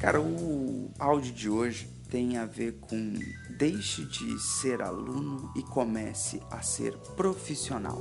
Cara, 0.00 0.18
o 0.18 0.90
áudio 0.98 1.30
de 1.30 1.50
hoje 1.50 1.86
tem 2.08 2.38
a 2.38 2.46
ver 2.46 2.72
com 2.80 3.18
deixe 3.50 4.02
de 4.06 4.40
ser 4.40 4.80
aluno 4.80 5.52
e 5.54 5.62
comece 5.62 6.40
a 6.50 6.62
ser 6.62 6.96
profissional. 7.14 8.00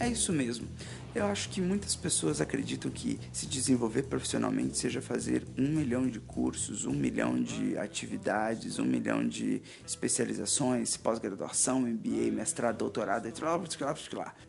É 0.00 0.08
isso 0.08 0.32
mesmo. 0.32 0.66
Eu 1.14 1.26
acho 1.26 1.50
que 1.50 1.60
muitas 1.60 1.94
pessoas 1.94 2.40
acreditam 2.40 2.90
que 2.90 3.20
se 3.30 3.46
desenvolver 3.46 4.04
profissionalmente 4.04 4.78
seja 4.78 5.02
fazer 5.02 5.46
um 5.58 5.68
milhão 5.68 6.06
de 6.08 6.18
cursos, 6.18 6.86
um 6.86 6.92
milhão 6.92 7.40
de 7.42 7.76
atividades, 7.76 8.78
um 8.78 8.84
milhão 8.84 9.26
de 9.26 9.60
especializações, 9.86 10.96
pós-graduação, 10.96 11.82
MBA, 11.82 12.32
mestrado, 12.32 12.78
doutorado, 12.78 13.28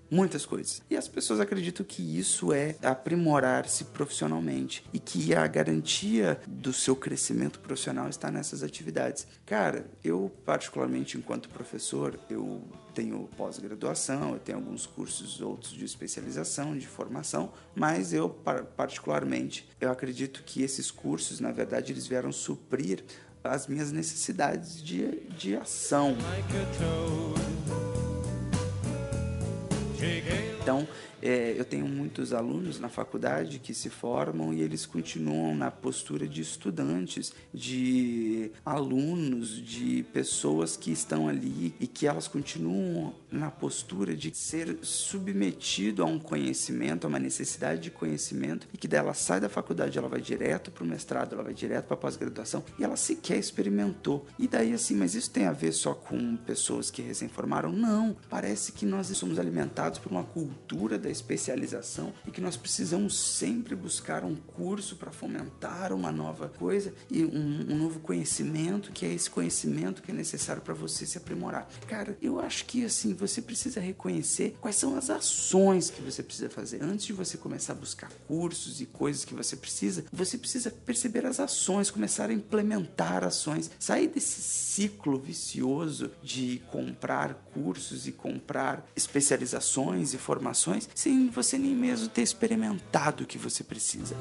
muitas 0.09 0.45
coisas. 0.45 0.81
E 0.89 0.95
as 0.95 1.07
pessoas 1.07 1.41
acreditam 1.41 1.85
que 1.85 2.17
isso 2.17 2.53
é 2.53 2.77
aprimorar-se 2.81 3.85
profissionalmente 3.85 4.85
e 4.93 4.99
que 4.99 5.35
a 5.35 5.45
garantia 5.47 6.39
do 6.47 6.71
seu 6.71 6.95
crescimento 6.95 7.59
profissional 7.59 8.07
está 8.07 8.31
nessas 8.31 8.63
atividades. 8.63 9.27
Cara, 9.45 9.85
eu 10.03 10.31
particularmente 10.45 11.17
enquanto 11.17 11.49
professor, 11.49 12.17
eu 12.29 12.63
tenho 12.93 13.27
pós-graduação, 13.35 14.33
eu 14.33 14.39
tenho 14.39 14.57
alguns 14.57 14.85
cursos 14.85 15.41
outros 15.41 15.71
de 15.71 15.83
especialização, 15.83 16.77
de 16.77 16.87
formação, 16.87 17.51
mas 17.75 18.13
eu 18.13 18.29
particularmente 18.29 19.67
eu 19.79 19.91
acredito 19.91 20.43
que 20.43 20.61
esses 20.61 20.91
cursos, 20.91 21.39
na 21.39 21.51
verdade, 21.51 21.91
eles 21.91 22.07
vieram 22.07 22.31
suprir 22.31 23.03
as 23.43 23.67
minhas 23.67 23.91
necessidades 23.91 24.81
de, 24.81 25.21
de 25.31 25.55
ação. 25.55 26.15
Então, 30.63 30.87
é, 31.21 31.53
eu 31.57 31.65
tenho 31.65 31.85
muitos 31.85 32.31
alunos 32.31 32.79
na 32.79 32.87
faculdade 32.87 33.59
que 33.59 33.73
se 33.73 33.89
formam 33.89 34.53
e 34.53 34.61
eles 34.61 34.85
continuam 34.85 35.53
na 35.53 35.69
postura 35.69 36.25
de 36.25 36.41
estudantes, 36.41 37.33
de 37.53 38.49
alunos, 38.65 39.61
de 39.61 40.03
pessoas 40.13 40.77
que 40.77 40.89
estão 40.89 41.27
ali 41.27 41.75
e 41.81 41.85
que 41.85 42.07
elas 42.07 42.29
continuam 42.29 43.13
na 43.29 43.51
postura 43.51 44.15
de 44.15 44.33
ser 44.33 44.77
submetido 44.81 46.01
a 46.01 46.05
um 46.05 46.17
conhecimento, 46.17 47.05
a 47.05 47.07
uma 47.09 47.19
necessidade 47.19 47.81
de 47.81 47.91
conhecimento 47.91 48.65
e 48.73 48.77
que 48.77 48.87
dela 48.87 49.13
sai 49.13 49.41
da 49.41 49.49
faculdade, 49.49 49.97
ela 49.97 50.07
vai 50.07 50.21
direto 50.21 50.71
para 50.71 50.83
o 50.85 50.87
mestrado, 50.87 51.33
ela 51.33 51.43
vai 51.43 51.53
direto 51.53 51.87
para 51.87 51.95
a 51.95 51.99
pós-graduação 51.99 52.63
e 52.79 52.85
ela 52.85 52.95
sequer 52.95 53.37
experimentou. 53.37 54.25
E 54.39 54.47
daí 54.47 54.71
assim, 54.71 54.95
mas 54.95 55.13
isso 55.13 55.29
tem 55.29 55.45
a 55.45 55.51
ver 55.51 55.73
só 55.73 55.93
com 55.93 56.37
pessoas 56.37 56.89
que 56.89 57.01
recém-formaram? 57.01 57.69
Não, 57.69 58.15
parece 58.29 58.71
que 58.71 58.85
nós 58.85 59.07
somos 59.07 59.37
alimentados 59.37 59.99
por 59.99 60.09
uma 60.09 60.23
cultura 60.23 60.52
da 60.97 61.09
especialização 61.09 62.13
e 62.27 62.31
que 62.31 62.41
nós 62.41 62.57
precisamos 62.57 63.17
sempre 63.17 63.75
buscar 63.75 64.23
um 64.23 64.35
curso 64.35 64.95
para 64.95 65.11
fomentar 65.11 65.93
uma 65.93 66.11
nova 66.11 66.49
coisa 66.49 66.93
e 67.09 67.23
um, 67.23 67.71
um, 67.71 67.75
novo 67.77 67.99
conhecimento, 67.99 68.91
que 68.91 69.05
é 69.05 69.13
esse 69.13 69.29
conhecimento 69.29 70.01
que 70.01 70.11
é 70.11 70.13
necessário 70.13 70.61
para 70.61 70.73
você 70.73 71.05
se 71.05 71.17
aprimorar. 71.17 71.67
Cara, 71.87 72.17
eu 72.21 72.39
acho 72.39 72.65
que 72.65 72.85
assim, 72.85 73.13
você 73.13 73.41
precisa 73.41 73.79
reconhecer 73.79 74.55
quais 74.59 74.75
são 74.75 74.97
as 74.97 75.09
ações 75.09 75.89
que 75.89 76.01
você 76.01 76.23
precisa 76.23 76.49
fazer. 76.49 76.81
Antes 76.81 77.05
de 77.05 77.13
você 77.13 77.37
começar 77.37 77.73
a 77.73 77.75
buscar 77.75 78.11
cursos 78.27 78.81
e 78.81 78.85
coisas 78.85 79.25
que 79.25 79.33
você 79.33 79.55
precisa, 79.55 80.05
você 80.11 80.37
precisa 80.37 80.71
perceber 80.71 81.25
as 81.25 81.39
ações, 81.39 81.91
começar 81.91 82.29
a 82.29 82.33
implementar 82.33 83.23
ações, 83.23 83.69
sair 83.79 84.07
desse 84.07 84.41
ciclo 84.41 85.19
vicioso 85.19 86.11
de 86.21 86.61
comprar 86.71 87.33
cursos 87.53 88.07
e 88.07 88.11
comprar 88.11 88.85
especializações 88.95 90.13
e 90.13 90.17
formações 90.17 90.42
sem 90.95 91.29
você 91.29 91.57
nem 91.57 91.75
mesmo 91.75 92.07
ter 92.09 92.21
experimentado 92.21 93.23
o 93.23 93.27
que 93.27 93.37
você 93.37 93.63
precisa. 93.63 94.15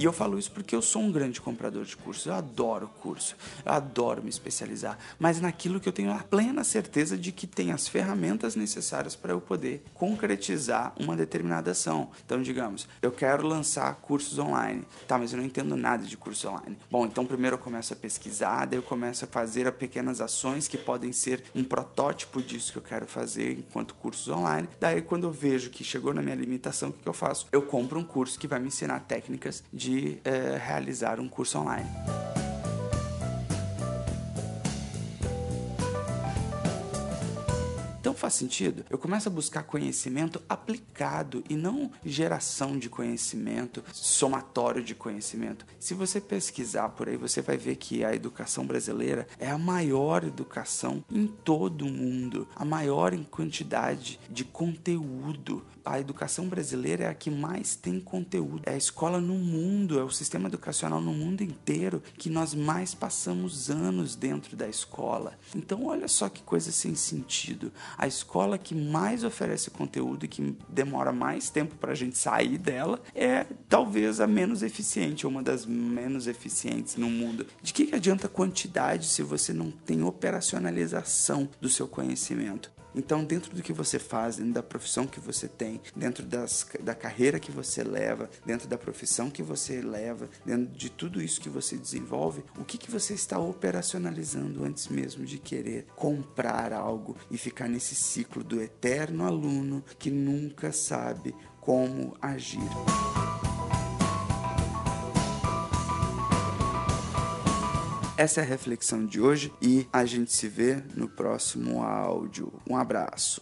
E 0.00 0.04
eu 0.04 0.14
falo 0.14 0.38
isso 0.38 0.50
porque 0.50 0.74
eu 0.74 0.80
sou 0.80 1.02
um 1.02 1.12
grande 1.12 1.42
comprador 1.42 1.84
de 1.84 1.94
cursos. 1.94 2.24
Eu 2.24 2.32
adoro 2.32 2.88
curso, 3.02 3.36
eu 3.66 3.70
adoro 3.70 4.22
me 4.22 4.30
especializar, 4.30 4.98
mas 5.18 5.42
naquilo 5.42 5.78
que 5.78 5.86
eu 5.86 5.92
tenho 5.92 6.10
a 6.10 6.20
plena 6.20 6.64
certeza 6.64 7.18
de 7.18 7.30
que 7.30 7.46
tem 7.46 7.70
as 7.70 7.86
ferramentas 7.86 8.56
necessárias 8.56 9.14
para 9.14 9.34
eu 9.34 9.42
poder 9.42 9.84
concretizar 9.92 10.94
uma 10.98 11.14
determinada 11.14 11.72
ação. 11.72 12.08
Então, 12.24 12.40
digamos, 12.40 12.88
eu 13.02 13.12
quero 13.12 13.46
lançar 13.46 13.94
cursos 13.96 14.38
online, 14.38 14.84
tá? 15.06 15.18
Mas 15.18 15.34
eu 15.34 15.36
não 15.36 15.44
entendo 15.44 15.76
nada 15.76 16.02
de 16.06 16.16
curso 16.16 16.48
online. 16.48 16.78
Bom, 16.90 17.04
então 17.04 17.26
primeiro 17.26 17.56
eu 17.56 17.60
começo 17.60 17.92
a 17.92 17.96
pesquisar, 17.96 18.64
daí 18.64 18.78
eu 18.78 18.82
começo 18.82 19.26
a 19.26 19.28
fazer 19.28 19.70
pequenas 19.72 20.22
ações 20.22 20.66
que 20.66 20.78
podem 20.78 21.12
ser 21.12 21.44
um 21.54 21.62
protótipo 21.62 22.40
disso 22.40 22.72
que 22.72 22.78
eu 22.78 22.82
quero 22.82 23.06
fazer 23.06 23.52
enquanto 23.52 23.94
cursos 23.96 24.28
online. 24.28 24.66
Daí, 24.80 25.02
quando 25.02 25.24
eu 25.24 25.30
vejo 25.30 25.68
que 25.68 25.84
chegou 25.84 26.14
na 26.14 26.22
minha 26.22 26.36
limitação, 26.36 26.88
o 26.88 26.92
que, 26.94 27.06
eu 27.06 27.12
faço? 27.12 27.48
Eu 27.52 27.60
compro 27.60 27.98
um 27.98 28.04
curso 28.04 28.38
que 28.38 28.48
vai 28.48 28.58
me 28.58 28.68
ensinar 28.68 29.00
técnicas 29.00 29.62
de 29.70 29.89
de 29.90 30.18
é, 30.24 30.56
realizar 30.56 31.18
um 31.18 31.28
curso 31.28 31.58
online. 31.58 31.88
Então 38.00 38.14
faz 38.14 38.32
sentido? 38.32 38.82
Eu 38.88 38.96
começo 38.96 39.28
a 39.28 39.32
buscar 39.32 39.62
conhecimento 39.62 40.40
aplicado 40.48 41.44
e 41.50 41.54
não 41.54 41.90
geração 42.02 42.78
de 42.78 42.88
conhecimento, 42.88 43.84
somatório 43.92 44.82
de 44.82 44.94
conhecimento. 44.94 45.66
Se 45.78 45.92
você 45.92 46.18
pesquisar 46.18 46.88
por 46.88 47.10
aí, 47.10 47.18
você 47.18 47.42
vai 47.42 47.58
ver 47.58 47.76
que 47.76 48.02
a 48.02 48.14
educação 48.14 48.66
brasileira 48.66 49.28
é 49.38 49.50
a 49.50 49.58
maior 49.58 50.24
educação 50.24 51.04
em 51.12 51.26
todo 51.26 51.82
o 51.82 51.90
mundo, 51.90 52.48
a 52.56 52.64
maior 52.64 53.12
em 53.12 53.22
quantidade 53.22 54.18
de 54.30 54.44
conteúdo. 54.44 55.62
A 55.84 55.98
educação 55.98 56.46
brasileira 56.46 57.04
é 57.04 57.08
a 57.08 57.14
que 57.14 57.30
mais 57.30 57.74
tem 57.74 58.00
conteúdo. 58.00 58.62
É 58.64 58.74
a 58.74 58.76
escola 58.76 59.20
no 59.20 59.34
mundo, 59.34 59.98
é 59.98 60.04
o 60.04 60.10
sistema 60.10 60.48
educacional 60.48 61.00
no 61.00 61.12
mundo 61.12 61.42
inteiro 61.42 62.02
que 62.18 62.30
nós 62.30 62.54
mais 62.54 62.94
passamos 62.94 63.70
anos 63.70 64.14
dentro 64.14 64.56
da 64.56 64.68
escola. 64.68 65.38
Então, 65.54 65.86
olha 65.86 66.06
só 66.06 66.28
que 66.28 66.42
coisa 66.42 66.70
sem 66.70 66.94
sentido 66.94 67.72
a 67.96 68.06
escola 68.06 68.58
que 68.58 68.74
mais 68.74 69.24
oferece 69.24 69.70
conteúdo 69.70 70.24
e 70.24 70.28
que 70.28 70.56
demora 70.68 71.12
mais 71.12 71.50
tempo 71.50 71.74
para 71.76 71.92
a 71.92 71.94
gente 71.94 72.16
sair 72.18 72.58
dela 72.58 73.00
é 73.14 73.46
talvez 73.68 74.20
a 74.20 74.26
menos 74.26 74.62
eficiente, 74.62 75.26
uma 75.26 75.42
das 75.42 75.66
menos 75.66 76.26
eficientes 76.26 76.96
no 76.96 77.10
mundo. 77.10 77.46
De 77.62 77.72
que, 77.72 77.86
que 77.86 77.94
adianta 77.94 78.28
quantidade 78.28 79.06
se 79.06 79.22
você 79.22 79.52
não 79.52 79.70
tem 79.70 80.02
operacionalização 80.02 81.48
do 81.60 81.68
seu 81.68 81.86
conhecimento? 81.86 82.70
Então, 82.94 83.24
dentro 83.24 83.54
do 83.54 83.62
que 83.62 83.72
você 83.72 83.98
faz, 83.98 84.36
dentro 84.36 84.54
da 84.54 84.62
profissão 84.62 85.06
que 85.06 85.20
você 85.20 85.48
tem, 85.48 85.80
dentro 85.94 86.24
das, 86.24 86.66
da 86.80 86.94
carreira 86.94 87.38
que 87.38 87.50
você 87.50 87.82
leva, 87.82 88.28
dentro 88.44 88.68
da 88.68 88.76
profissão 88.78 89.30
que 89.30 89.42
você 89.42 89.80
leva, 89.80 90.28
dentro 90.44 90.76
de 90.76 90.90
tudo 90.90 91.22
isso 91.22 91.40
que 91.40 91.48
você 91.48 91.76
desenvolve, 91.76 92.44
o 92.58 92.64
que, 92.64 92.78
que 92.78 92.90
você 92.90 93.14
está 93.14 93.38
operacionalizando 93.38 94.64
antes 94.64 94.88
mesmo 94.88 95.24
de 95.24 95.38
querer 95.38 95.86
comprar 95.96 96.72
algo 96.72 97.16
e 97.30 97.38
ficar 97.38 97.68
nesse 97.68 97.94
ciclo 97.94 98.42
do 98.42 98.60
eterno 98.60 99.24
aluno 99.24 99.84
que 99.98 100.10
nunca 100.10 100.72
sabe 100.72 101.34
como 101.60 102.16
agir? 102.20 102.60
Essa 108.20 108.42
é 108.42 108.44
a 108.44 108.46
reflexão 108.46 109.06
de 109.06 109.18
hoje 109.18 109.50
e 109.62 109.88
a 109.90 110.04
gente 110.04 110.30
se 110.30 110.46
vê 110.46 110.84
no 110.94 111.08
próximo 111.08 111.82
áudio. 111.82 112.52
Um 112.68 112.76
abraço. 112.76 113.40